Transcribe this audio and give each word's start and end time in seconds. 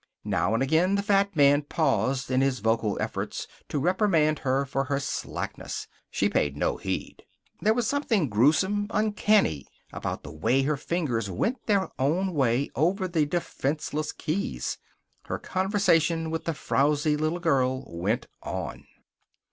Now 0.25 0.55
and 0.55 0.63
again 0.63 0.95
the 0.95 1.03
fat 1.03 1.35
man 1.35 1.61
paused 1.61 2.31
in 2.31 2.41
his 2.41 2.57
vocal 2.57 2.99
efforts 2.99 3.45
to 3.69 3.77
reprimand 3.77 4.39
her 4.39 4.65
for 4.65 4.85
her 4.85 4.99
slackness. 4.99 5.87
She 6.09 6.27
paid 6.27 6.57
no 6.57 6.77
heed. 6.77 7.23
There 7.61 7.75
was 7.75 7.85
something 7.85 8.27
gruesome, 8.27 8.87
uncanny, 8.89 9.67
about 9.93 10.23
the 10.23 10.31
way 10.31 10.63
her 10.63 10.75
fingers 10.75 11.29
went 11.29 11.67
their 11.67 11.87
own 11.99 12.33
way 12.33 12.71
over 12.75 13.07
the 13.07 13.27
defenseless 13.27 14.11
keys. 14.11 14.79
Her 15.25 15.37
conversation 15.37 16.31
with 16.31 16.45
the 16.45 16.55
frowzy 16.55 17.15
little 17.15 17.37
girl 17.39 17.85
went 17.95 18.25
on. 18.41 18.85